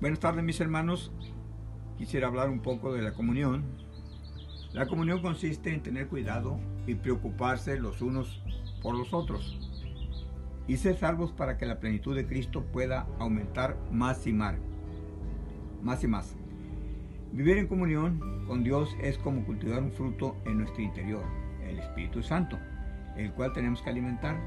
Buenas 0.00 0.18
tardes 0.18 0.42
mis 0.42 0.60
hermanos. 0.60 1.12
Quisiera 1.96 2.26
hablar 2.26 2.50
un 2.50 2.60
poco 2.60 2.92
de 2.92 3.02
la 3.02 3.12
comunión. 3.12 3.64
La 4.72 4.86
comunión 4.86 5.22
consiste 5.22 5.72
en 5.72 5.82
tener 5.82 6.08
cuidado 6.08 6.58
y 6.86 6.94
preocuparse 6.96 7.78
los 7.78 8.02
unos 8.02 8.42
por 8.82 8.96
los 8.96 9.14
otros 9.14 9.58
y 10.66 10.76
ser 10.76 10.96
salvos 10.96 11.32
para 11.32 11.58
que 11.58 11.66
la 11.66 11.80
plenitud 11.80 12.14
de 12.16 12.26
Cristo 12.26 12.64
pueda 12.72 13.06
aumentar 13.18 13.76
más 13.90 14.26
y 14.26 14.32
más. 14.32 14.56
Más 15.82 16.02
y 16.04 16.08
más. 16.08 16.36
Vivir 17.32 17.58
en 17.58 17.66
comunión 17.66 18.44
con 18.46 18.62
Dios 18.62 18.96
es 19.00 19.18
como 19.18 19.44
cultivar 19.44 19.82
un 19.82 19.92
fruto 19.92 20.36
en 20.44 20.58
nuestro 20.58 20.82
interior, 20.82 21.24
el 21.64 21.78
Espíritu 21.78 22.22
Santo, 22.22 22.58
el 23.16 23.32
cual 23.32 23.52
tenemos 23.52 23.82
que 23.82 23.90
alimentar. 23.90 24.38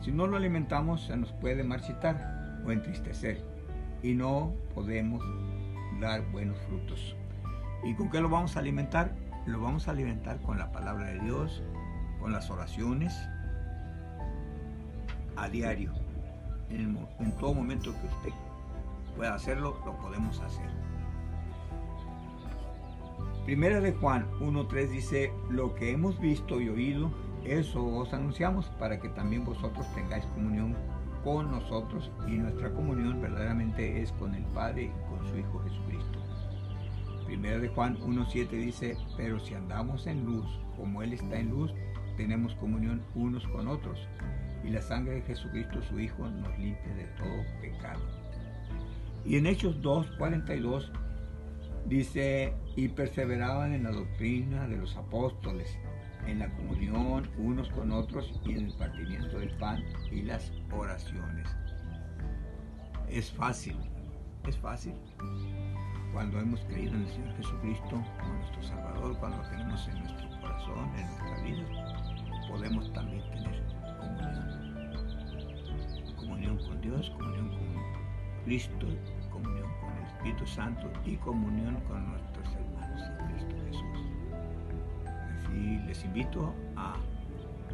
Si 0.00 0.12
no 0.12 0.26
lo 0.26 0.36
alimentamos 0.36 1.02
se 1.02 1.16
nos 1.16 1.32
puede 1.32 1.62
marchitar 1.62 2.62
o 2.66 2.70
entristecer 2.70 3.42
y 4.02 4.14
no 4.14 4.54
podemos 4.74 5.22
dar 6.00 6.22
buenos 6.32 6.58
frutos. 6.68 7.16
¿Y 7.84 7.94
con 7.94 8.10
qué 8.10 8.20
lo 8.20 8.28
vamos 8.28 8.56
a 8.56 8.60
alimentar? 8.60 9.14
Lo 9.46 9.60
vamos 9.60 9.88
a 9.88 9.90
alimentar 9.90 10.40
con 10.40 10.58
la 10.58 10.72
palabra 10.72 11.06
de 11.06 11.20
Dios, 11.20 11.62
con 12.18 12.32
las 12.32 12.50
oraciones, 12.50 13.14
a 15.36 15.48
diario. 15.48 15.92
En, 16.70 16.96
todo 17.38 17.54
momento 17.54 17.92
que 17.92 18.06
usted 18.06 18.32
pueda 19.16 19.34
hacerlo, 19.34 19.80
lo 19.84 19.96
podemos 19.98 20.40
hacer. 20.40 20.68
Primera 23.44 23.80
de 23.80 23.92
Juan 23.92 24.30
1.3 24.40 24.88
dice, 24.88 25.32
lo 25.48 25.74
que 25.74 25.90
hemos 25.90 26.20
visto 26.20 26.60
y 26.60 26.68
oído, 26.68 27.10
eso 27.44 27.84
os 27.84 28.12
anunciamos 28.12 28.66
para 28.78 29.00
que 29.00 29.08
también 29.10 29.44
vosotros 29.44 29.86
tengáis 29.94 30.24
comunión 30.26 30.76
con 31.24 31.50
nosotros 31.50 32.10
y 32.26 32.32
nuestra 32.32 32.72
comunión 32.72 33.20
verdaderamente 33.20 34.02
es 34.02 34.12
con 34.12 34.34
el 34.34 34.44
Padre 34.46 34.84
y 34.84 35.08
con 35.08 35.28
su 35.28 35.38
Hijo 35.38 35.60
Jesucristo. 35.60 36.18
Primera 37.26 37.58
de 37.58 37.68
Juan 37.68 37.98
1.7 37.98 38.48
dice, 38.50 38.96
pero 39.16 39.38
si 39.38 39.54
andamos 39.54 40.06
en 40.06 40.24
luz, 40.24 40.46
como 40.76 41.02
Él 41.02 41.12
está 41.12 41.38
en 41.38 41.50
luz, 41.50 41.72
tenemos 42.16 42.54
comunión 42.56 43.02
unos 43.14 43.46
con 43.48 43.68
otros, 43.68 44.08
y 44.64 44.70
la 44.70 44.82
sangre 44.82 45.16
de 45.16 45.22
Jesucristo 45.22 45.80
su 45.82 46.00
Hijo 46.00 46.28
nos 46.28 46.58
limpia 46.58 46.94
de 46.94 47.04
todo 47.16 47.44
pecado. 47.60 48.00
Y 49.24 49.36
en 49.36 49.46
Hechos 49.46 49.80
2.42 49.80 50.90
dice, 51.86 52.52
y 52.80 52.88
perseveraban 52.88 53.74
en 53.74 53.82
la 53.84 53.90
doctrina 53.90 54.66
de 54.66 54.78
los 54.78 54.96
apóstoles, 54.96 55.68
en 56.26 56.38
la 56.38 56.48
comunión 56.48 57.28
unos 57.36 57.68
con 57.68 57.92
otros 57.92 58.40
y 58.46 58.52
en 58.52 58.68
el 58.68 58.72
partimiento 58.72 59.38
del 59.38 59.50
pan 59.58 59.84
y 60.10 60.22
las 60.22 60.50
oraciones. 60.72 61.46
Es 63.10 63.30
fácil, 63.32 63.76
es 64.48 64.56
fácil. 64.56 64.94
Cuando 66.14 66.40
hemos 66.40 66.60
creído 66.60 66.94
en 66.94 67.02
el 67.02 67.08
Señor 67.10 67.36
Jesucristo 67.36 68.02
como 68.18 68.34
nuestro 68.34 68.62
Salvador, 68.62 69.18
cuando 69.18 69.36
lo 69.36 69.50
tenemos 69.50 69.86
en 69.86 69.98
nuestro 69.98 70.40
corazón, 70.40 70.90
en 70.96 71.06
nuestra 71.06 71.42
vida, 71.42 71.66
podemos 72.48 72.90
también 72.94 73.30
tener 73.30 73.62
comunión. 74.00 74.56
Comunión 76.16 76.56
con 76.56 76.80
Dios, 76.80 77.10
comunión 77.10 77.50
con 77.50 78.44
Cristo, 78.46 78.86
comunión 79.30 79.68
con 79.82 79.89
Espíritu 80.06 80.46
Santo 80.46 80.90
y 81.04 81.16
comunión 81.16 81.76
con 81.88 82.10
nuestros 82.10 82.54
hermanos 82.54 83.02
en 83.02 83.26
Cristo 83.26 83.54
Jesús. 83.66 84.00
Y 85.54 85.78
les 85.86 86.04
invito 86.04 86.54
a 86.76 86.96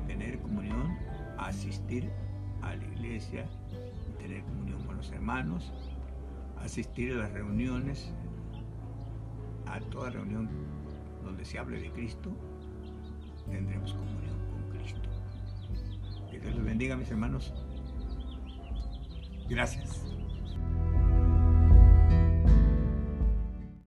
tener 0.07 0.39
comunión, 0.41 0.97
a 1.39 1.47
asistir 1.47 2.11
a 2.63 2.75
la 2.75 2.85
iglesia, 2.85 3.47
tener 4.19 4.43
comunión 4.45 4.83
con 4.85 4.97
los 4.97 5.11
hermanos, 5.11 5.73
asistir 6.63 7.13
a 7.13 7.17
las 7.17 7.33
reuniones, 7.33 8.13
a 9.67 9.81
toda 9.81 10.11
reunión 10.11 10.49
donde 11.25 11.45
se 11.45 11.59
hable 11.59 11.81
de 11.81 11.91
Cristo, 11.91 12.31
tendremos 13.51 13.93
comunión 13.93 14.39
con 14.51 14.79
Cristo. 14.79 15.09
Que 16.31 16.41
Dios 16.41 16.55
los 16.55 16.65
bendiga, 16.65 16.97
mis 16.97 17.11
hermanos. 17.11 17.53
Gracias. 19.49 20.07